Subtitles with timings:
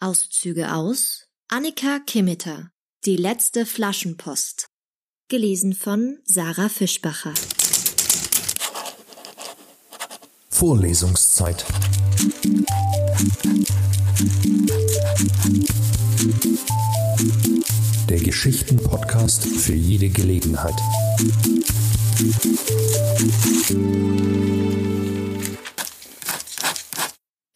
[0.00, 2.70] Auszüge aus Annika Kimmeter
[3.04, 4.68] Die letzte Flaschenpost.
[5.28, 7.34] Gelesen von Sarah Fischbacher.
[10.50, 11.64] Vorlesungszeit.
[18.08, 20.76] Der Geschichten-Podcast für jede Gelegenheit.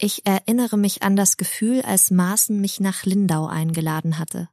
[0.05, 4.49] Ich erinnere mich an das Gefühl, als Maaßen mich nach Lindau eingeladen hatte.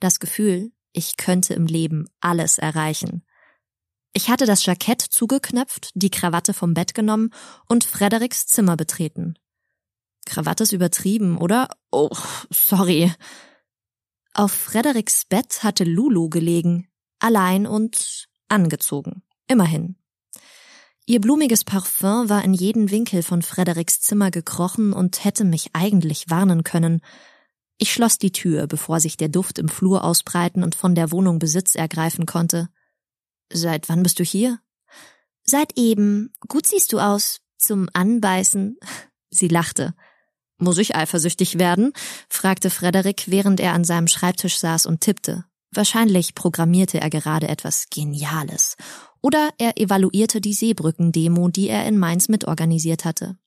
[0.00, 3.22] Das Gefühl, ich könnte im Leben alles erreichen.
[4.14, 7.34] Ich hatte das Jackett zugeknöpft, die Krawatte vom Bett genommen
[7.68, 9.34] und Frederiks Zimmer betreten.
[10.24, 11.68] Krawatte ist übertrieben, oder?
[11.90, 12.08] Oh,
[12.48, 13.12] sorry.
[14.32, 19.22] Auf Frederiks Bett hatte Lulu gelegen, allein und angezogen.
[19.48, 19.96] Immerhin.
[21.12, 26.30] Ihr blumiges Parfum war in jeden Winkel von Frederiks Zimmer gekrochen und hätte mich eigentlich
[26.30, 27.02] warnen können.
[27.76, 31.38] Ich schloss die Tür, bevor sich der Duft im Flur ausbreiten und von der Wohnung
[31.38, 32.70] Besitz ergreifen konnte.
[33.52, 34.58] Seit wann bist du hier?
[35.44, 36.32] Seit eben.
[36.48, 37.42] Gut siehst du aus.
[37.58, 38.78] Zum Anbeißen.
[39.28, 39.92] Sie lachte.
[40.56, 41.92] Muss ich eifersüchtig werden?
[42.30, 45.44] fragte Frederik, während er an seinem Schreibtisch saß und tippte.
[45.72, 48.76] Wahrscheinlich programmierte er gerade etwas Geniales
[49.22, 53.38] oder er evaluierte die Seebrücken-Demo, die er in Mainz mitorganisiert hatte.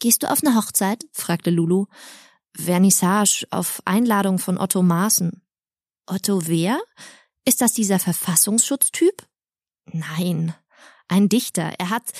[0.00, 1.06] Gehst du auf eine Hochzeit?
[1.12, 1.86] fragte Lulu.
[2.54, 5.42] Vernissage auf Einladung von Otto Maaßen.
[6.06, 6.78] Otto wer?
[7.44, 9.26] Ist das dieser Verfassungsschutztyp?
[9.86, 10.54] Nein,
[11.08, 11.72] ein Dichter.
[11.78, 12.12] Er hat.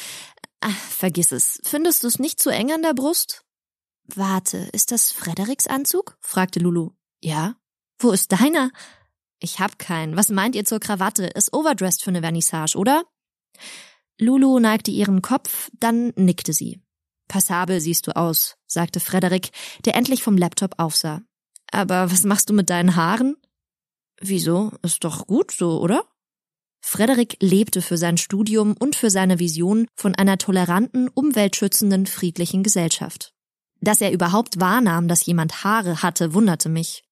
[0.60, 1.60] Ach, vergiss es.
[1.64, 3.44] Findest du es nicht zu eng an der Brust?
[4.04, 6.16] Warte, ist das Frederiks Anzug?
[6.20, 6.90] fragte Lulu.
[7.20, 7.56] Ja.
[7.98, 8.70] Wo ist deiner?
[9.42, 10.16] Ich hab keinen.
[10.16, 11.26] Was meint ihr zur Krawatte?
[11.26, 13.02] Ist overdressed für eine Vernissage, oder?
[14.18, 16.80] Lulu neigte ihren Kopf, dann nickte sie.
[17.26, 19.50] Passabel siehst du aus, sagte Frederik,
[19.84, 21.22] der endlich vom Laptop aufsah.
[21.72, 23.36] Aber was machst du mit deinen Haaren?
[24.20, 24.70] Wieso?
[24.82, 26.04] Ist doch gut so, oder?
[26.80, 33.32] Frederik lebte für sein Studium und für seine Vision von einer toleranten, umweltschützenden, friedlichen Gesellschaft.
[33.80, 37.02] Dass er überhaupt wahrnahm, dass jemand Haare hatte, wunderte mich.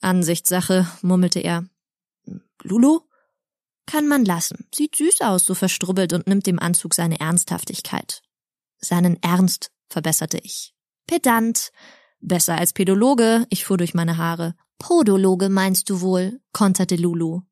[0.00, 1.66] Ansichtssache, murmelte er.
[2.62, 3.00] Lulu?
[3.86, 4.66] Kann man lassen.
[4.74, 8.22] Sieht süß aus, so verstrubbelt und nimmt dem Anzug seine Ernsthaftigkeit.
[8.78, 10.74] Seinen Ernst, verbesserte ich.
[11.06, 11.70] Pedant.
[12.20, 14.54] Besser als Pädologe, ich fuhr durch meine Haare.
[14.78, 17.42] Podologe meinst du wohl, konterte Lulu.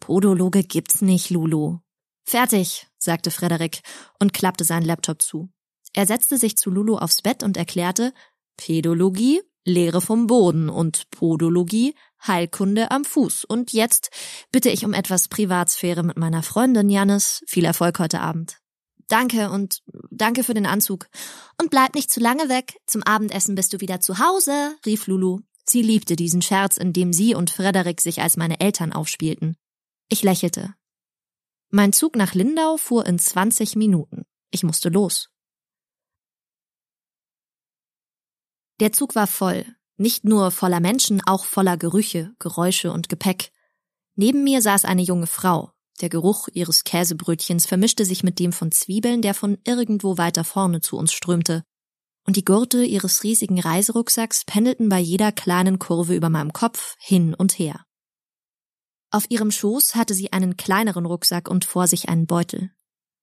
[0.00, 1.78] Podologe gibt's nicht, Lulu.
[2.24, 3.80] Fertig, sagte Frederik
[4.18, 5.50] und klappte seinen Laptop zu.
[5.94, 8.12] Er setzte sich zu Lulu aufs Bett und erklärte,
[8.56, 11.94] Pädologie Lehre vom Boden und Podologie,
[12.26, 13.44] Heilkunde am Fuß.
[13.44, 14.10] Und jetzt
[14.50, 17.42] bitte ich um etwas Privatsphäre mit meiner Freundin Jannis.
[17.46, 18.58] Viel Erfolg heute Abend.
[19.08, 21.06] Danke und danke für den Anzug.
[21.60, 22.74] Und bleib nicht zu lange weg.
[22.86, 25.40] Zum Abendessen bist du wieder zu Hause, rief Lulu.
[25.64, 29.56] Sie liebte diesen Scherz, in dem sie und Frederik sich als meine Eltern aufspielten.
[30.08, 30.74] Ich lächelte.
[31.70, 34.24] Mein Zug nach Lindau fuhr in 20 Minuten.
[34.50, 35.28] Ich musste los.
[38.80, 39.66] Der Zug war voll,
[39.96, 43.50] nicht nur voller Menschen, auch voller Gerüche, Geräusche und Gepäck.
[44.14, 45.72] Neben mir saß eine junge Frau.
[46.00, 50.80] Der Geruch ihres Käsebrötchens vermischte sich mit dem von Zwiebeln, der von irgendwo weiter vorne
[50.80, 51.64] zu uns strömte.
[52.24, 57.34] Und die Gurte ihres riesigen Reiserucksacks pendelten bei jeder kleinen Kurve über meinem Kopf hin
[57.34, 57.84] und her.
[59.10, 62.70] Auf ihrem Schoß hatte sie einen kleineren Rucksack und vor sich einen Beutel.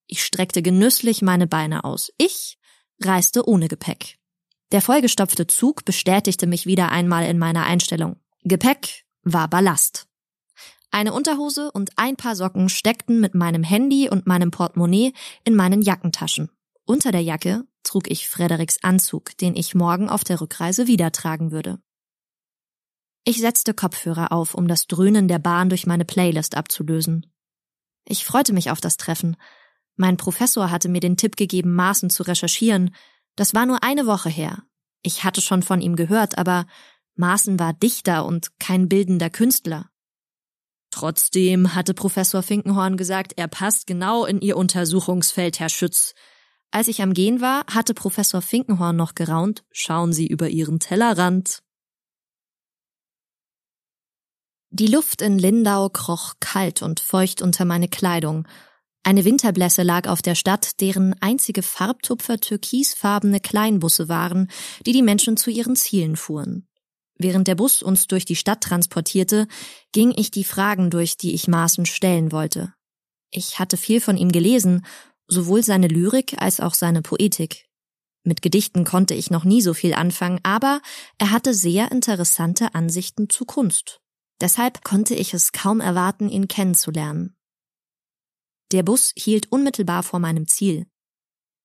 [0.08, 2.12] Ich streckte genüsslich meine Beine aus.
[2.18, 2.58] Ich
[3.00, 4.18] reiste ohne Gepäck.
[4.72, 8.18] Der vollgestopfte Zug bestätigte mich wieder einmal in meiner Einstellung.
[8.44, 10.08] Gepäck war Ballast.
[10.92, 15.82] Eine Unterhose und ein paar Socken steckten mit meinem Handy und meinem Portemonnaie in meinen
[15.82, 16.50] Jackentaschen.
[16.86, 21.52] Unter der Jacke trug ich Frederiks Anzug, den ich morgen auf der Rückreise wieder tragen
[21.52, 21.80] würde.
[23.24, 27.26] Ich setzte Kopfhörer auf, um das Dröhnen der Bahn durch meine Playlist abzulösen.
[28.08, 29.36] Ich freute mich auf das Treffen.
[29.96, 32.96] Mein Professor hatte mir den Tipp gegeben, Maßen zu recherchieren,
[33.36, 34.64] das war nur eine Woche her.
[35.04, 36.66] Ich hatte schon von ihm gehört, aber
[37.16, 39.90] Maaßen war Dichter und kein bildender Künstler.
[40.92, 46.14] Trotzdem hatte Professor Finkenhorn gesagt, er passt genau in ihr Untersuchungsfeld, Herr Schütz.
[46.72, 51.62] Als ich am Gehen war, hatte Professor Finkenhorn noch geraunt, schauen Sie über Ihren Tellerrand.
[54.70, 58.46] Die Luft in Lindau kroch kalt und feucht unter meine Kleidung,
[59.06, 64.50] eine Winterblässe lag auf der Stadt, deren einzige Farbtupfer türkisfarbene Kleinbusse waren,
[64.88, 66.68] die die Menschen zu ihren Zielen fuhren.
[67.16, 69.48] Während der Bus uns durch die Stadt transportierte,
[69.92, 72.74] ging ich die Fragen durch, die ich Maaßen stellen wollte.
[73.30, 74.84] Ich hatte viel von ihm gelesen,
[75.28, 77.68] sowohl seine Lyrik als auch seine Poetik.
[78.24, 80.82] Mit Gedichten konnte ich noch nie so viel anfangen, aber
[81.20, 84.02] er hatte sehr interessante Ansichten zu Kunst.
[84.42, 87.36] Deshalb konnte ich es kaum erwarten, ihn kennenzulernen.
[88.72, 90.88] Der Bus hielt unmittelbar vor meinem Ziel,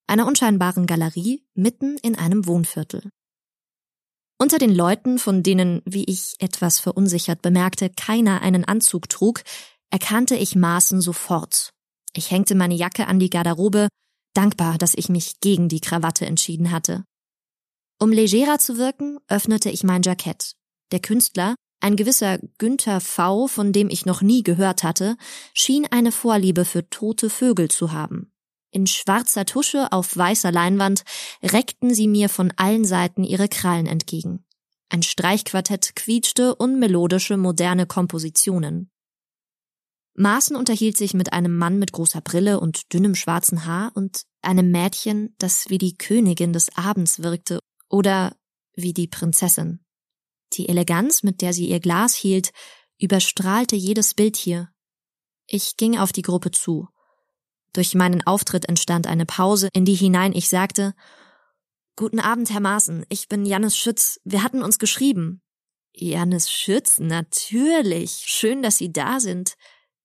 [0.07, 3.11] einer unscheinbaren Galerie mitten in einem Wohnviertel.
[4.39, 9.43] Unter den Leuten, von denen, wie ich etwas verunsichert bemerkte, keiner einen Anzug trug,
[9.91, 11.71] erkannte ich Maßen sofort.
[12.15, 13.89] Ich hängte meine Jacke an die Garderobe,
[14.35, 17.05] dankbar, dass ich mich gegen die Krawatte entschieden hatte.
[18.01, 20.55] Um legerer zu wirken, öffnete ich mein Jackett.
[20.91, 25.17] Der Künstler, ein gewisser Günther V., von dem ich noch nie gehört hatte,
[25.55, 28.33] schien eine Vorliebe für tote Vögel zu haben.
[28.71, 31.03] In schwarzer Tusche auf weißer Leinwand
[31.43, 34.45] reckten sie mir von allen Seiten ihre Krallen entgegen.
[34.91, 38.91] Ein Streichquartett quietschte unmelodische moderne Kompositionen.
[40.15, 44.71] Maaßen unterhielt sich mit einem Mann mit großer Brille und dünnem schwarzen Haar und einem
[44.71, 48.37] Mädchen, das wie die Königin des Abends wirkte oder
[48.75, 49.81] wie die Prinzessin.
[50.53, 52.51] Die Eleganz, mit der sie ihr Glas hielt,
[52.99, 54.71] überstrahlte jedes Bild hier.
[55.47, 56.89] Ich ging auf die Gruppe zu.
[57.73, 60.95] Durch meinen Auftritt entstand eine Pause, in die hinein ich sagte
[61.97, 64.21] Guten Abend, Herr Maaßen, ich bin Jannis Schütz.
[64.25, 65.43] Wir hatten uns geschrieben.
[65.93, 68.23] Jannis Schütz, natürlich.
[68.25, 69.55] Schön, dass Sie da sind.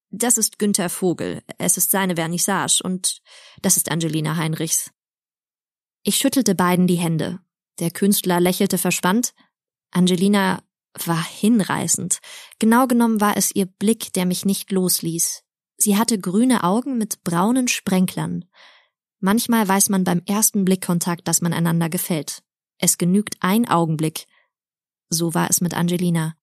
[0.10, 1.42] Das ist Günther Vogel.
[1.58, 3.22] Es ist seine Vernissage und
[3.62, 4.92] das ist Angelina Heinrichs.
[6.04, 7.40] Ich schüttelte beiden die Hände.
[7.80, 9.34] Der Künstler lächelte verspannt,
[9.96, 10.62] Angelina
[11.06, 12.20] war hinreißend.
[12.60, 15.44] Genau genommen war es ihr Blick, der mich nicht losließ.
[15.78, 18.44] Sie hatte grüne Augen mit braunen Sprenklern.
[19.22, 22.44] Manchmal weiß man beim ersten Blickkontakt, dass man einander gefällt.
[22.78, 24.26] Es genügt ein Augenblick.
[25.10, 26.36] So war es mit Angelina.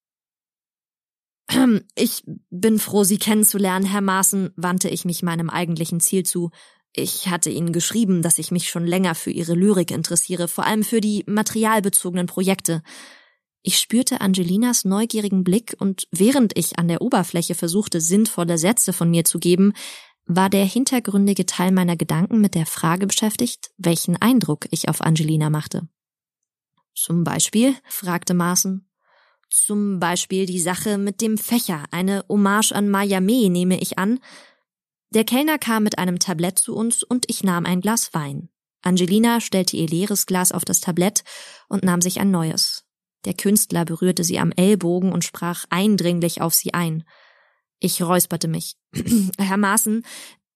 [1.94, 6.50] Ich bin froh, Sie kennenzulernen, Herr Maaßen, wandte ich mich meinem eigentlichen Ziel zu.
[6.94, 10.84] Ich hatte Ihnen geschrieben, dass ich mich schon länger für Ihre Lyrik interessiere, vor allem
[10.84, 12.82] für die materialbezogenen Projekte.
[13.62, 19.08] Ich spürte Angelinas neugierigen Blick und während ich an der Oberfläche versuchte, sinnvolle Sätze von
[19.08, 19.72] mir zu geben,
[20.26, 25.48] war der hintergründige Teil meiner Gedanken mit der Frage beschäftigt, welchen Eindruck ich auf Angelina
[25.48, 25.88] machte.
[26.94, 27.74] Zum Beispiel?
[27.88, 28.88] fragte Maaßen.
[29.48, 34.18] Zum Beispiel die Sache mit dem Fächer, eine Hommage an Mayame, nehme ich an.
[35.10, 38.48] Der Kellner kam mit einem Tablett zu uns und ich nahm ein Glas Wein.
[38.80, 41.22] Angelina stellte ihr leeres Glas auf das Tablett
[41.68, 42.84] und nahm sich ein neues.
[43.24, 47.04] Der Künstler berührte sie am Ellbogen und sprach eindringlich auf sie ein.
[47.78, 48.76] Ich räusperte mich.
[49.38, 50.04] Herr Maaßen,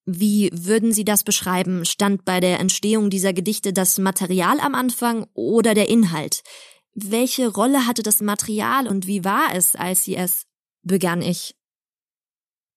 [0.04, 1.84] wie würden Sie das beschreiben?
[1.84, 6.42] Stand bei der Entstehung dieser Gedichte das Material am Anfang oder der Inhalt?
[6.94, 10.46] Welche Rolle hatte das Material und wie war es, als Sie es?
[10.82, 11.56] begann ich.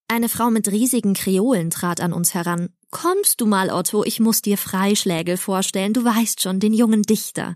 [0.08, 2.70] Eine Frau mit riesigen Kreolen trat an uns heran.
[2.90, 7.56] Kommst du mal, Otto, ich muss dir Freischlägel vorstellen, du weißt schon, den jungen Dichter.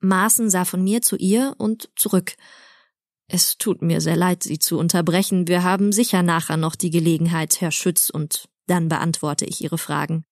[0.00, 2.36] Maaßen sah von mir zu ihr und zurück.
[3.28, 5.48] Es tut mir sehr leid, Sie zu unterbrechen.
[5.48, 10.24] Wir haben sicher nachher noch die Gelegenheit, Herr Schütz, und dann beantworte ich Ihre Fragen.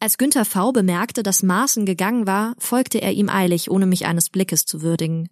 [0.00, 0.72] Als Günther V.
[0.72, 5.28] bemerkte, dass Maaßen gegangen war, folgte er ihm eilig, ohne mich eines Blickes zu würdigen.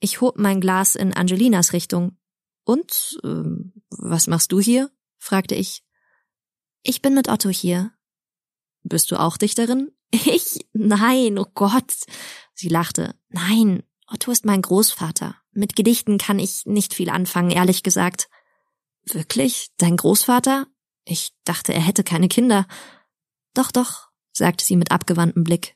[0.00, 2.18] Ich hob mein Glas in Angelinas Richtung.
[2.64, 4.90] Und, ähm, was machst du hier?
[5.16, 5.82] fragte ich.
[6.82, 7.92] Ich bin mit Otto hier.
[8.82, 9.90] Bist du auch Dichterin?
[10.10, 10.66] Ich?
[10.72, 11.94] Nein, oh Gott.
[12.54, 13.14] Sie lachte.
[13.28, 15.36] Nein, Otto ist mein Großvater.
[15.52, 18.28] Mit Gedichten kann ich nicht viel anfangen, ehrlich gesagt.
[19.04, 19.68] Wirklich?
[19.76, 20.66] Dein Großvater?
[21.04, 22.66] Ich dachte, er hätte keine Kinder.
[23.54, 25.74] Doch, doch, sagte sie mit abgewandtem Blick.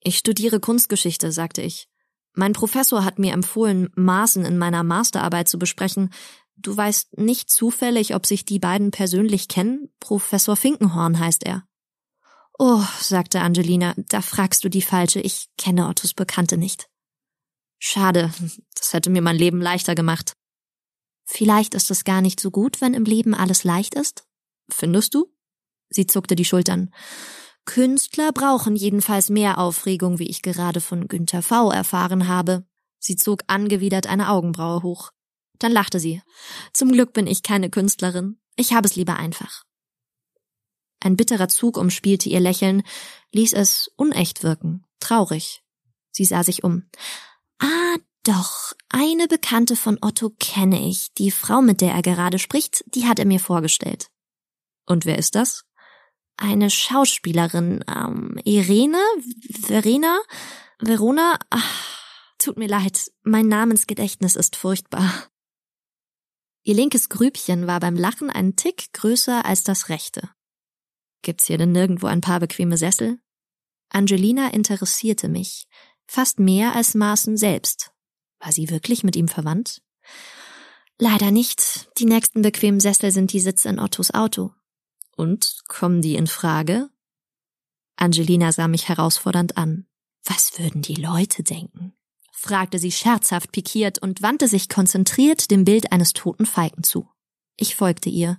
[0.00, 1.88] Ich studiere Kunstgeschichte, sagte ich.
[2.32, 6.12] Mein Professor hat mir empfohlen, Maßen in meiner Masterarbeit zu besprechen.
[6.56, 9.88] Du weißt nicht zufällig, ob sich die beiden persönlich kennen?
[10.00, 11.66] Professor Finkenhorn heißt er.
[12.58, 16.88] Oh, sagte Angelina, da fragst du die falsche, ich kenne Ottos Bekannte nicht.
[17.78, 18.32] Schade,
[18.74, 20.32] das hätte mir mein Leben leichter gemacht.
[21.26, 24.24] Vielleicht ist es gar nicht so gut, wenn im Leben alles leicht ist?
[24.70, 25.26] Findest du?
[25.90, 26.90] Sie zuckte die Schultern.
[27.66, 31.70] Künstler brauchen jedenfalls mehr Aufregung, wie ich gerade von Günther V.
[31.70, 32.64] erfahren habe.
[32.98, 35.10] Sie zog angewidert eine Augenbraue hoch.
[35.58, 36.22] Dann lachte sie.
[36.72, 38.40] Zum Glück bin ich keine Künstlerin.
[38.56, 39.65] Ich habe es lieber einfach.
[41.00, 42.82] Ein bitterer Zug umspielte ihr Lächeln,
[43.32, 45.62] ließ es unecht wirken, traurig.
[46.10, 46.88] Sie sah sich um.
[47.58, 51.12] Ah, doch, eine Bekannte von Otto kenne ich.
[51.14, 54.08] Die Frau, mit der er gerade spricht, die hat er mir vorgestellt.
[54.86, 55.64] Und wer ist das?
[56.36, 59.00] Eine Schauspielerin, ähm, Irene,
[59.50, 60.18] Verena,
[60.78, 65.28] Verona, ach, tut mir leid, mein Namensgedächtnis ist furchtbar.
[66.62, 70.28] Ihr linkes Grübchen war beim Lachen ein Tick größer als das rechte.
[71.26, 73.18] Gibt's hier denn nirgendwo ein paar bequeme Sessel?
[73.88, 75.66] Angelina interessierte mich,
[76.06, 77.90] fast mehr als Maaßen selbst.
[78.38, 79.82] War sie wirklich mit ihm verwandt?
[80.98, 81.88] Leider nicht.
[81.98, 84.52] Die nächsten bequemen Sessel sind die Sitze in Ottos Auto.
[85.16, 86.90] Und kommen die in Frage?
[87.96, 89.88] Angelina sah mich herausfordernd an.
[90.22, 91.92] Was würden die Leute denken?
[92.30, 97.10] fragte sie scherzhaft pikiert und wandte sich konzentriert dem Bild eines toten Falken zu.
[97.56, 98.38] Ich folgte ihr.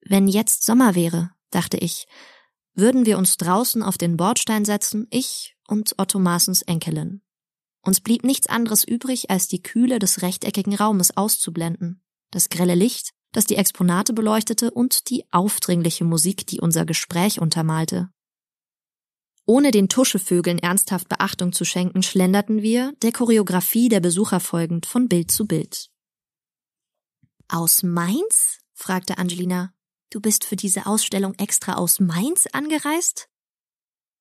[0.00, 2.06] Wenn jetzt Sommer wäre, dachte ich,
[2.74, 7.22] würden wir uns draußen auf den Bordstein setzen, ich und Otto Maaßens Enkelin.
[7.82, 13.12] Uns blieb nichts anderes übrig, als die Kühle des rechteckigen Raumes auszublenden, das grelle Licht,
[13.32, 18.08] das die Exponate beleuchtete und die aufdringliche Musik, die unser Gespräch untermalte.
[19.46, 25.08] Ohne den Tuschevögeln ernsthaft Beachtung zu schenken, schlenderten wir, der Choreografie der Besucher folgend, von
[25.08, 25.90] Bild zu Bild.
[27.48, 28.60] Aus Mainz?
[28.72, 29.73] fragte Angelina.
[30.14, 33.28] Du bist für diese Ausstellung extra aus Mainz angereist?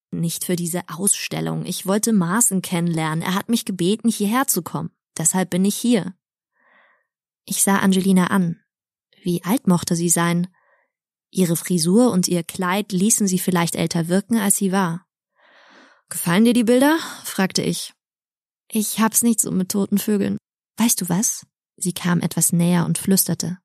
[0.10, 1.68] Nicht für diese Ausstellung.
[1.68, 3.22] Ich wollte Maaßen kennenlernen.
[3.22, 4.90] Er hat mich gebeten, hierher zu kommen.
[5.20, 6.16] Deshalb bin ich hier.
[7.46, 8.60] Ich sah Angelina an.
[9.22, 10.48] Wie alt mochte sie sein?
[11.30, 15.06] Ihre Frisur und ihr Kleid ließen sie vielleicht älter wirken, als sie war.
[16.10, 16.98] Gefallen dir die Bilder?
[17.24, 17.94] fragte ich.
[18.68, 20.40] Ich hab's nicht so mit toten Vögeln.
[20.78, 21.46] Weißt du was?
[21.78, 23.60] Sie kam etwas näher und flüsterte.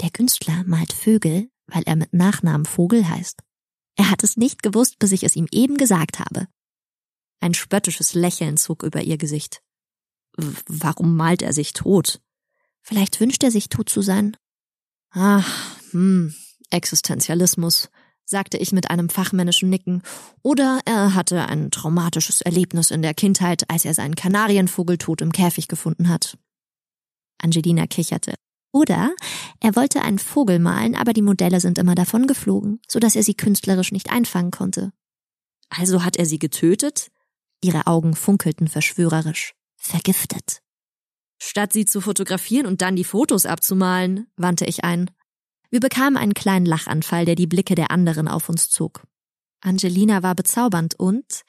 [0.00, 3.42] Der Künstler malt Vögel, weil er mit Nachnamen Vogel heißt.
[3.96, 6.48] Er hat es nicht gewusst, bis ich es ihm eben gesagt habe.
[7.40, 9.62] Ein spöttisches Lächeln zog über ihr Gesicht.
[10.66, 12.20] Warum malt er sich tot?
[12.82, 14.36] Vielleicht wünscht er sich tot zu sein.
[15.10, 16.34] Ach, hm,
[16.70, 17.88] Existenzialismus
[18.24, 20.02] sagte ich mit einem fachmännischen Nicken,
[20.42, 25.30] oder er hatte ein traumatisches Erlebnis in der Kindheit, als er seinen Kanarienvogel tot im
[25.30, 26.38] Käfig gefunden hat.
[27.38, 28.34] Angelina kicherte.
[28.74, 29.14] Oder
[29.60, 33.22] er wollte einen Vogel malen, aber die Modelle sind immer davon geflogen, so dass er
[33.22, 34.92] sie künstlerisch nicht einfangen konnte.
[35.70, 37.12] Also hat er sie getötet?
[37.62, 39.54] Ihre Augen funkelten verschwörerisch.
[39.76, 40.60] Vergiftet.
[41.40, 45.08] Statt sie zu fotografieren und dann die Fotos abzumalen, wandte ich ein.
[45.70, 49.06] Wir bekamen einen kleinen Lachanfall, der die Blicke der anderen auf uns zog.
[49.60, 51.42] Angelina war bezaubernd und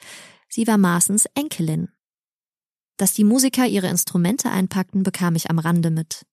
[0.47, 1.89] sie war Maaßens Enkelin.
[2.97, 6.23] Dass die Musiker ihre Instrumente einpackten, bekam ich am Rande mit.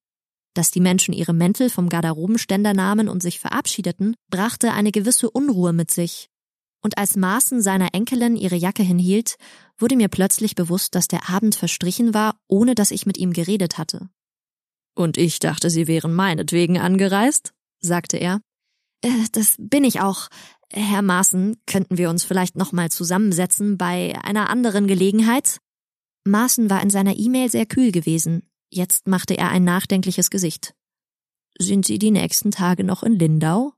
[0.53, 5.73] Dass die Menschen ihre Mäntel vom Garderobenständer nahmen und sich verabschiedeten, brachte eine gewisse Unruhe
[5.73, 6.29] mit sich.
[6.81, 9.37] Und als Maaßen seiner Enkelin ihre Jacke hinhielt,
[9.77, 13.77] wurde mir plötzlich bewusst, dass der Abend verstrichen war, ohne dass ich mit ihm geredet
[13.77, 14.09] hatte.
[14.95, 17.53] Und ich dachte, Sie wären meinetwegen angereist?
[17.79, 18.41] sagte er.
[19.01, 20.27] Äh, das bin ich auch.
[20.71, 25.59] Herr Maaßen, könnten wir uns vielleicht nochmal zusammensetzen bei einer anderen Gelegenheit?
[26.25, 28.49] Maaßen war in seiner E-Mail sehr kühl gewesen.
[28.75, 30.73] Jetzt machte er ein nachdenkliches Gesicht.
[31.59, 33.73] Sind Sie die nächsten Tage noch in Lindau?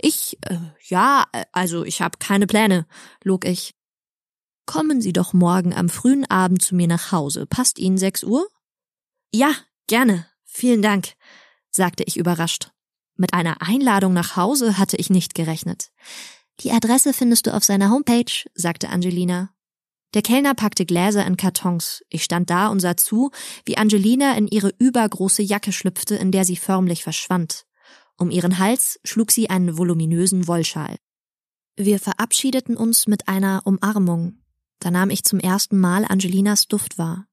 [0.00, 2.86] Ich, äh, ja, äh, also ich habe keine Pläne,
[3.22, 3.76] log ich.
[4.66, 7.46] Kommen Sie doch morgen am frühen Abend zu mir nach Hause.
[7.46, 8.44] Passt Ihnen sechs Uhr?
[9.32, 9.52] Ja,
[9.86, 10.26] gerne.
[10.44, 11.14] Vielen Dank,
[11.70, 12.72] sagte ich überrascht.
[13.14, 15.92] Mit einer Einladung nach Hause hatte ich nicht gerechnet.
[16.58, 19.54] Die Adresse findest du auf seiner Homepage, sagte Angelina.
[20.14, 22.02] Der Kellner packte Gläser in Kartons.
[22.08, 23.30] Ich stand da und sah zu,
[23.64, 27.64] wie Angelina in ihre übergroße Jacke schlüpfte, in der sie förmlich verschwand.
[28.16, 30.96] Um ihren Hals schlug sie einen voluminösen Wollschal.
[31.76, 34.42] Wir verabschiedeten uns mit einer Umarmung.
[34.80, 37.26] Da nahm ich zum ersten Mal Angelinas Duft wahr.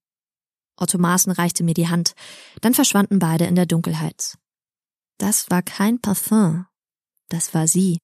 [0.78, 2.14] Otto Maaßen reichte mir die Hand.
[2.62, 4.38] Dann verschwanden beide in der Dunkelheit.
[5.18, 6.68] Das war kein Parfum.
[7.30, 7.98] Das war sie.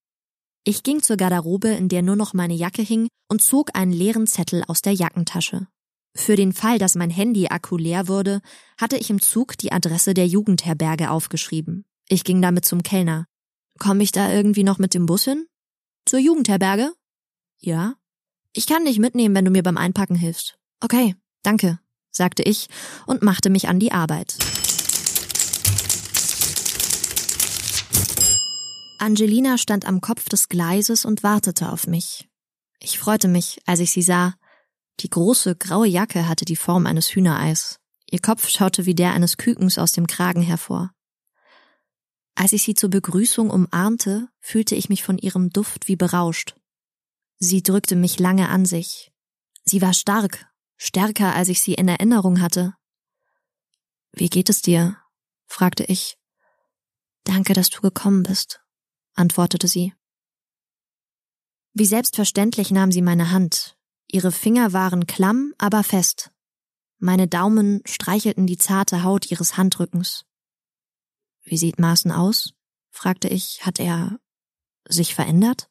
[0.65, 4.27] Ich ging zur Garderobe, in der nur noch meine Jacke hing, und zog einen leeren
[4.27, 5.67] Zettel aus der Jackentasche.
[6.15, 8.39] Für den Fall, dass mein Handy-Akku leer wurde,
[8.79, 11.84] hatte ich im Zug die Adresse der Jugendherberge aufgeschrieben.
[12.08, 13.25] Ich ging damit zum Kellner.
[13.79, 15.48] Komme ich da irgendwie noch mit dem Bus hin?
[16.05, 16.93] Zur Jugendherberge?
[17.60, 17.96] Ja.
[18.53, 20.55] Ich kann dich mitnehmen, wenn du mir beim Einpacken hilfst.
[20.79, 21.79] Okay, danke,
[22.12, 22.67] sagte ich
[23.08, 24.38] und machte mich an die Arbeit.
[29.03, 32.29] Angelina stand am Kopf des Gleises und wartete auf mich.
[32.79, 34.36] Ich freute mich, als ich sie sah.
[35.01, 37.81] Die große graue Jacke hatte die Form eines Hühnereis.
[38.10, 40.91] Ihr Kopf schaute wie der eines Kükens aus dem Kragen hervor.
[42.36, 46.55] Als ich sie zur Begrüßung umarmte, fühlte ich mich von ihrem Duft wie berauscht.
[47.39, 49.12] Sie drückte mich lange an sich.
[49.65, 50.45] Sie war stark,
[50.77, 52.74] stärker, als ich sie in Erinnerung hatte.
[54.13, 54.95] Wie geht es dir?
[55.45, 56.17] fragte ich.
[57.25, 58.62] Danke, dass du gekommen bist
[59.15, 59.93] antwortete sie.
[61.74, 63.77] Wie selbstverständlich nahm sie meine Hand.
[64.12, 66.32] Ihre Finger waren klamm, aber fest.
[67.00, 70.25] Meine Daumen streichelten die zarte Haut ihres Handrückens.
[71.43, 72.53] Wie sieht Maaßen aus?
[72.91, 73.65] fragte ich.
[73.65, 74.20] Hat er
[74.88, 75.70] sich verändert?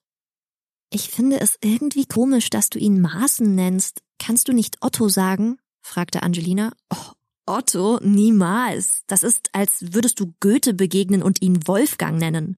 [0.90, 4.02] Ich finde es irgendwie komisch, dass du ihn Maßen nennst.
[4.18, 5.58] Kannst du nicht Otto sagen?
[5.80, 6.72] fragte Angelina.
[6.90, 7.12] Oh,
[7.46, 7.98] Otto?
[8.02, 9.02] Niemals.
[9.06, 12.56] Das ist, als würdest du Goethe begegnen und ihn Wolfgang nennen.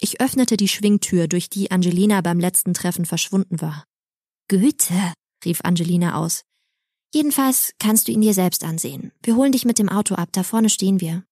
[0.00, 3.84] Ich öffnete die Schwingtür, durch die Angelina beim letzten Treffen verschwunden war.
[4.48, 5.12] Goethe,
[5.44, 6.42] rief Angelina aus.
[7.12, 9.12] Jedenfalls kannst du ihn dir selbst ansehen.
[9.22, 11.24] Wir holen dich mit dem Auto ab, da vorne stehen wir.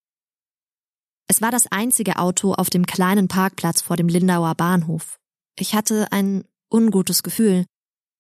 [1.29, 5.19] Es war das einzige Auto auf dem kleinen Parkplatz vor dem Lindauer Bahnhof.
[5.59, 7.67] Ich hatte ein ungutes Gefühl.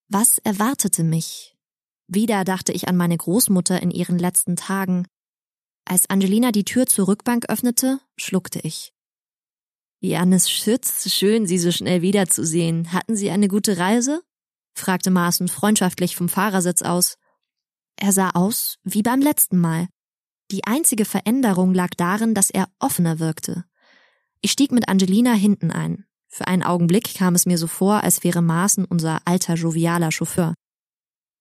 [0.08, 1.56] Was erwartete mich?
[2.08, 5.06] Wieder dachte ich an meine Großmutter in ihren letzten Tagen.
[5.84, 8.92] Als Angelina die Tür zur Rückbank öffnete, schluckte ich.
[10.00, 12.92] Janis Schütz, schön, Sie so schnell wiederzusehen.
[12.92, 14.22] Hatten Sie eine gute Reise?
[14.74, 17.16] fragte Maaßen freundschaftlich vom Fahrersitz aus.
[17.96, 19.88] Er sah aus wie beim letzten Mal.
[20.50, 23.64] Die einzige Veränderung lag darin, dass er offener wirkte.
[24.42, 26.04] Ich stieg mit Angelina hinten ein.
[26.28, 30.54] Für einen Augenblick kam es mir so vor, als wäre Maaßen unser alter jovialer Chauffeur.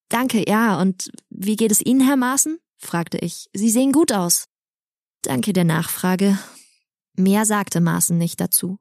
[0.08, 2.60] Danke, ja, und wie geht es Ihnen, Herr Maaßen?
[2.78, 3.50] fragte ich.
[3.54, 4.46] Sie sehen gut aus.
[5.24, 6.38] Danke der Nachfrage.
[7.18, 8.78] Mehr sagte Maaßen nicht dazu.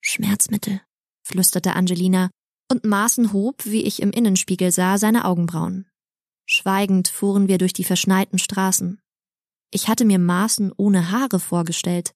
[0.00, 0.80] Schmerzmittel,
[1.22, 2.30] flüsterte Angelina,
[2.70, 5.88] und Maaßen hob, wie ich im Innenspiegel sah, seine Augenbrauen.
[6.46, 9.00] Schweigend fuhren wir durch die verschneiten Straßen.
[9.72, 12.12] Ich hatte mir Maaßen ohne Haare vorgestellt.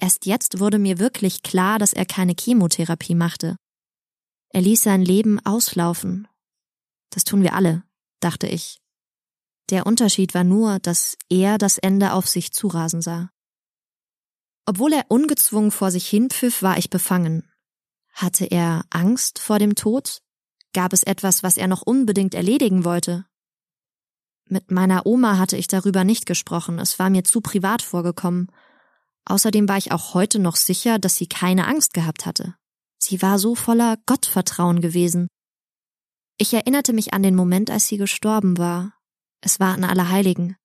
[0.00, 3.56] Erst jetzt wurde mir wirklich klar, dass er keine Chemotherapie machte.
[4.50, 6.26] Er ließ sein Leben auslaufen.
[7.10, 7.84] Das tun wir alle,
[8.20, 8.78] dachte ich.
[9.70, 13.30] Der Unterschied war nur, dass er das Ende auf sich zurasen sah.
[14.68, 17.50] Obwohl er ungezwungen vor sich hinpfiff, war ich befangen.
[18.12, 20.20] Hatte er Angst vor dem Tod?
[20.74, 23.24] Gab es etwas, was er noch unbedingt erledigen wollte?
[24.44, 28.52] Mit meiner Oma hatte ich darüber nicht gesprochen, es war mir zu privat vorgekommen.
[29.24, 32.54] Außerdem war ich auch heute noch sicher, dass sie keine Angst gehabt hatte.
[32.98, 35.28] Sie war so voller Gottvertrauen gewesen.
[36.36, 38.92] Ich erinnerte mich an den Moment, als sie gestorben war.
[39.40, 40.56] Es war an Allerheiligen.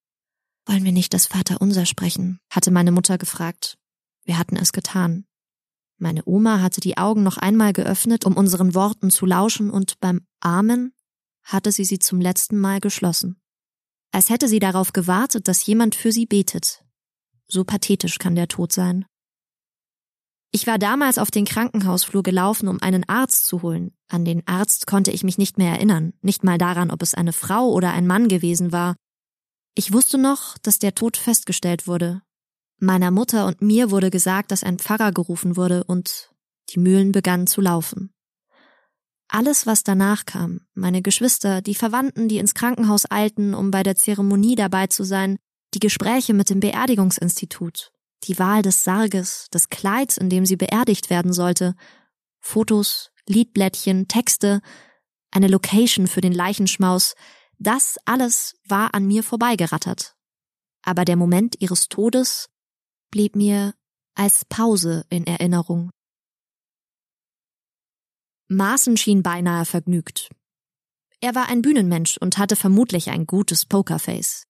[0.65, 2.39] Wollen wir nicht das Vaterunser sprechen?
[2.49, 3.77] hatte meine Mutter gefragt.
[4.23, 5.25] Wir hatten es getan.
[5.97, 10.25] Meine Oma hatte die Augen noch einmal geöffnet, um unseren Worten zu lauschen, und beim
[10.39, 10.93] Amen
[11.43, 13.43] hatte sie sie zum letzten Mal geschlossen
[14.13, 16.85] als hätte sie darauf gewartet, dass jemand für sie betet.
[17.47, 19.05] So pathetisch kann der Tod sein.
[20.51, 23.91] Ich war damals auf den Krankenhausflur gelaufen, um einen Arzt zu holen.
[24.07, 27.33] An den Arzt konnte ich mich nicht mehr erinnern, nicht mal daran, ob es eine
[27.33, 28.95] Frau oder ein Mann gewesen war.
[29.73, 32.21] Ich wusste noch, dass der Tod festgestellt wurde.
[32.83, 36.33] Meiner Mutter und mir wurde gesagt, dass ein Pfarrer gerufen wurde und
[36.71, 38.13] die Mühlen begannen zu laufen.
[39.29, 43.95] Alles, was danach kam, meine Geschwister, die Verwandten, die ins Krankenhaus eilten, um bei der
[43.95, 45.37] Zeremonie dabei zu sein,
[45.73, 47.93] die Gespräche mit dem Beerdigungsinstitut,
[48.25, 51.75] die Wahl des Sarges, des Kleids, in dem sie beerdigt werden sollte,
[52.41, 54.59] Fotos, Liedblättchen, Texte,
[55.31, 57.15] eine Location für den Leichenschmaus,
[57.59, 60.17] das alles war an mir vorbeigerattert.
[60.81, 62.49] Aber der Moment ihres Todes
[63.13, 63.75] blieb mir
[64.15, 65.91] als Pause in Erinnerung.
[68.47, 70.31] Maaßen schien beinahe vergnügt.
[71.19, 74.45] Er war ein Bühnenmensch und hatte vermutlich ein gutes Pokerface.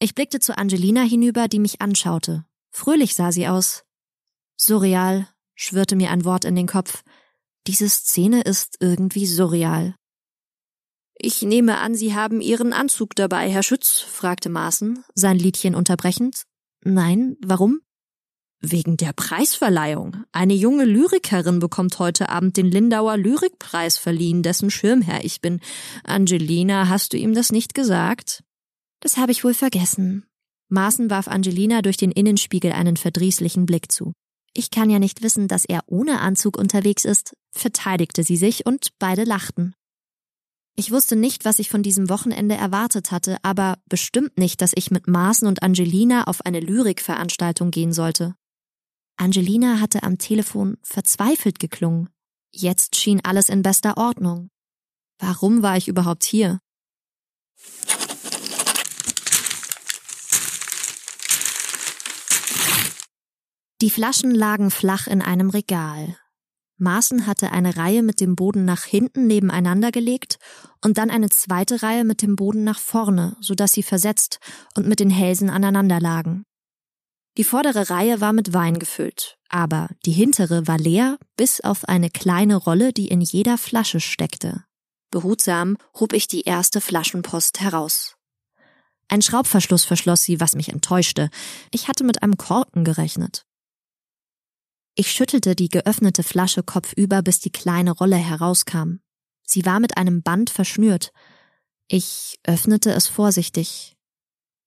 [0.00, 2.44] Ich blickte zu Angelina hinüber, die mich anschaute.
[2.72, 3.84] Fröhlich sah sie aus.
[4.56, 7.04] Surreal, schwirrte mir ein Wort in den Kopf.
[7.68, 9.94] Diese Szene ist irgendwie surreal.
[11.14, 14.00] Ich nehme an, Sie haben Ihren Anzug dabei, Herr Schütz?
[14.00, 16.46] fragte Maaßen, sein Liedchen unterbrechend.
[16.86, 17.80] Nein, warum?
[18.60, 20.22] Wegen der Preisverleihung.
[20.30, 25.58] Eine junge Lyrikerin bekommt heute Abend den Lindauer Lyrikpreis verliehen, dessen Schirmherr ich bin.
[26.04, 28.44] Angelina, hast du ihm das nicht gesagt?
[29.00, 30.26] Das habe ich wohl vergessen.
[30.68, 34.12] Maaßen warf Angelina durch den Innenspiegel einen verdrießlichen Blick zu.
[34.54, 38.90] Ich kann ja nicht wissen, dass er ohne Anzug unterwegs ist, verteidigte sie sich und
[39.00, 39.74] beide lachten.
[40.78, 44.90] Ich wusste nicht, was ich von diesem Wochenende erwartet hatte, aber bestimmt nicht, dass ich
[44.90, 48.34] mit Maaßen und Angelina auf eine Lyrikveranstaltung gehen sollte.
[49.16, 52.10] Angelina hatte am Telefon verzweifelt geklungen.
[52.52, 54.50] Jetzt schien alles in bester Ordnung.
[55.18, 56.60] Warum war ich überhaupt hier?
[63.80, 66.18] Die Flaschen lagen flach in einem Regal.
[66.78, 70.38] Maaßen hatte eine Reihe mit dem Boden nach hinten nebeneinander gelegt
[70.84, 74.38] und dann eine zweite Reihe mit dem Boden nach vorne, so dass sie versetzt
[74.76, 76.44] und mit den Hälsen aneinander lagen.
[77.38, 82.10] Die vordere Reihe war mit Wein gefüllt, aber die hintere war leer, bis auf eine
[82.10, 84.64] kleine Rolle, die in jeder Flasche steckte.
[85.10, 88.16] Behutsam hob ich die erste Flaschenpost heraus.
[89.08, 91.30] Ein Schraubverschluss verschloss sie, was mich enttäuschte.
[91.70, 93.46] Ich hatte mit einem Korken gerechnet.
[94.98, 99.00] Ich schüttelte die geöffnete Flasche kopfüber, bis die kleine Rolle herauskam.
[99.42, 101.12] Sie war mit einem Band verschnürt.
[101.86, 103.94] Ich öffnete es vorsichtig.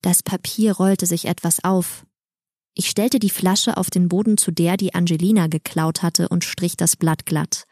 [0.04, 2.06] Das Papier rollte sich etwas auf.
[2.76, 6.78] Ich stellte die Flasche auf den Boden zu der, die Angelina geklaut hatte, und strich
[6.78, 7.66] das Blatt glatt.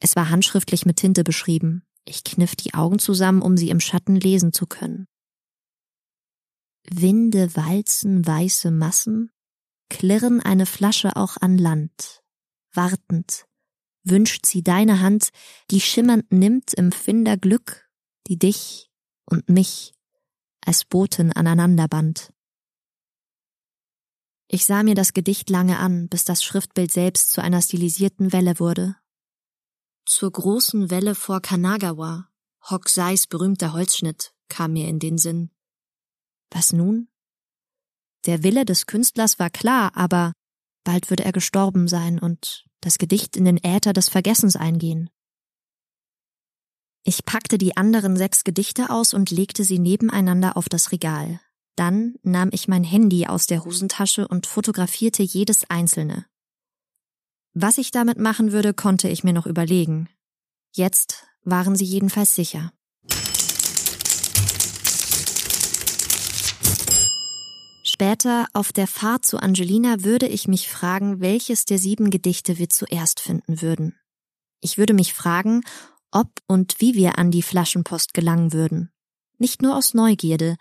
[0.00, 1.84] Es war handschriftlich mit Tinte beschrieben.
[2.06, 5.06] Ich kniff die Augen zusammen, um sie im Schatten lesen zu können.
[6.88, 9.30] Winde walzen weiße Massen,
[9.88, 12.22] klirren eine Flasche auch an Land.
[12.72, 13.46] Wartend
[14.04, 15.30] wünscht sie deine Hand,
[15.70, 17.88] die schimmernd nimmt im Finder Glück,
[18.28, 18.90] die dich
[19.24, 19.94] und mich
[20.64, 22.32] als Boten aneinanderband.
[24.48, 28.60] Ich sah mir das Gedicht lange an, bis das Schriftbild selbst zu einer stilisierten Welle
[28.60, 28.96] wurde.
[30.04, 32.28] Zur großen Welle vor Kanagawa,
[32.70, 35.50] Hokusais berühmter Holzschnitt, kam mir in den Sinn.
[36.50, 37.08] Was nun?
[38.26, 40.32] Der Wille des Künstlers war klar, aber
[40.84, 45.10] bald würde er gestorben sein und das Gedicht in den Äther des Vergessens eingehen.
[47.04, 51.40] Ich packte die anderen sechs Gedichte aus und legte sie nebeneinander auf das Regal.
[51.76, 56.26] Dann nahm ich mein Handy aus der Hosentasche und fotografierte jedes einzelne.
[57.54, 60.08] Was ich damit machen würde, konnte ich mir noch überlegen.
[60.74, 62.72] Jetzt waren sie jedenfalls sicher.
[67.96, 72.68] Später auf der Fahrt zu Angelina würde ich mich fragen, welches der sieben Gedichte wir
[72.68, 73.98] zuerst finden würden.
[74.60, 75.62] Ich würde mich fragen,
[76.10, 78.90] ob und wie wir an die Flaschenpost gelangen würden.
[79.38, 80.56] Nicht nur aus Neugierde,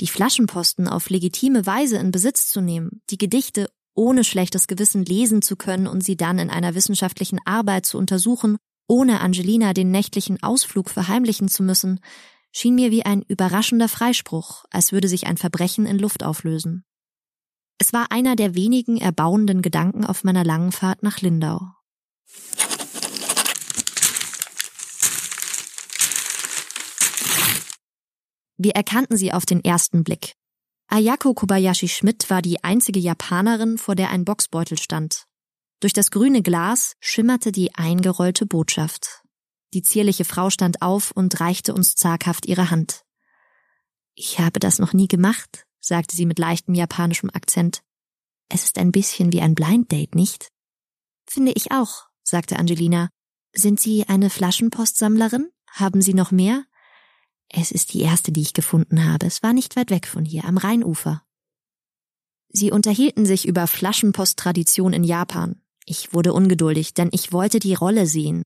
[0.00, 5.42] die Flaschenposten auf legitime Weise in Besitz zu nehmen, die Gedichte ohne schlechtes Gewissen lesen
[5.42, 8.56] zu können und sie dann in einer wissenschaftlichen Arbeit zu untersuchen,
[8.88, 12.00] ohne Angelina den nächtlichen Ausflug verheimlichen zu müssen,
[12.54, 16.84] schien mir wie ein überraschender Freispruch, als würde sich ein Verbrechen in Luft auflösen.
[17.78, 21.72] Es war einer der wenigen erbauenden Gedanken auf meiner langen Fahrt nach Lindau.
[28.56, 30.34] Wir erkannten sie auf den ersten Blick.
[30.86, 35.24] Ayako Kobayashi Schmidt war die einzige Japanerin, vor der ein Boxbeutel stand.
[35.80, 39.23] Durch das grüne Glas schimmerte die eingerollte Botschaft.
[39.74, 43.04] Die zierliche Frau stand auf und reichte uns zaghaft ihre Hand.
[44.14, 47.82] Ich habe das noch nie gemacht, sagte sie mit leichtem japanischem Akzent.
[48.48, 50.48] Es ist ein bisschen wie ein Blind Date, nicht?
[51.26, 53.10] Finde ich auch, sagte Angelina.
[53.52, 55.50] Sind Sie eine Flaschenpostsammlerin?
[55.68, 56.64] Haben Sie noch mehr?
[57.48, 59.26] Es ist die erste, die ich gefunden habe.
[59.26, 61.24] Es war nicht weit weg von hier, am Rheinufer.
[62.48, 65.60] Sie unterhielten sich über Flaschenposttradition in Japan.
[65.84, 68.44] Ich wurde ungeduldig, denn ich wollte die Rolle sehen.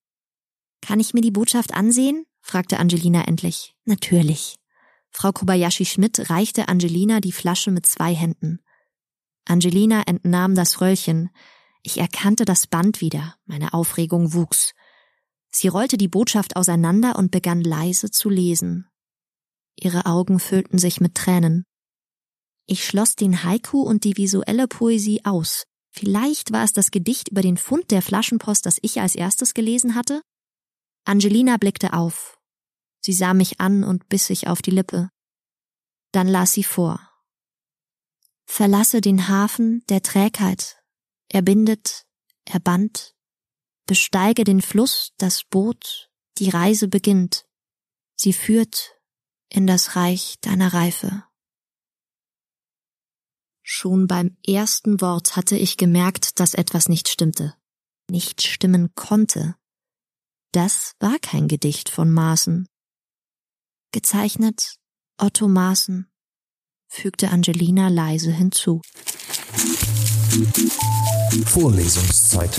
[0.80, 2.24] Kann ich mir die Botschaft ansehen?
[2.40, 3.74] fragte Angelina endlich.
[3.84, 4.56] Natürlich.
[5.10, 8.60] Frau Kobayashi Schmidt reichte Angelina die Flasche mit zwei Händen.
[9.44, 11.30] Angelina entnahm das Röllchen.
[11.82, 13.36] Ich erkannte das Band wieder.
[13.46, 14.74] Meine Aufregung wuchs.
[15.50, 18.86] Sie rollte die Botschaft auseinander und begann leise zu lesen.
[19.76, 21.64] Ihre Augen füllten sich mit Tränen.
[22.66, 25.64] Ich schloss den Haiku und die visuelle Poesie aus.
[25.90, 29.94] Vielleicht war es das Gedicht über den Fund der Flaschenpost, das ich als erstes gelesen
[29.94, 30.20] hatte?
[31.08, 32.38] Angelina blickte auf.
[33.00, 35.10] Sie sah mich an und biss sich auf die Lippe.
[36.12, 37.00] Dann las sie vor.
[38.44, 40.82] Verlasse den Hafen der Trägheit.
[41.28, 42.06] Er bindet,
[42.44, 43.14] er band,
[43.86, 47.46] Besteige den Fluss, das Boot, die Reise beginnt.
[48.14, 49.00] Sie führt
[49.48, 51.24] in das Reich deiner Reife.
[53.62, 57.54] Schon beim ersten Wort hatte ich gemerkt, dass etwas nicht stimmte,
[58.10, 59.57] nicht stimmen konnte.
[60.52, 62.68] Das war kein Gedicht von Maaßen.
[63.92, 64.76] Gezeichnet
[65.18, 66.10] Otto Maaßen,
[66.88, 68.80] fügte Angelina leise hinzu.
[71.46, 72.56] Vorlesungszeit.